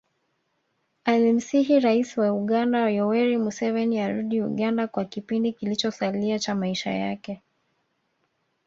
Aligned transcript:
Alimsihi 1.05 1.79
rais 1.79 2.17
wa 2.17 2.27
Uganda 2.41 2.79
Yoweri 2.91 3.37
Museveni 3.37 3.95
arudi 4.01 4.41
Uganda 4.41 4.87
kwa 4.87 5.05
kipindi 5.05 5.53
kilichosalia 5.53 6.39
cha 6.39 6.55
maisha 6.55 6.91
yake 6.91 7.41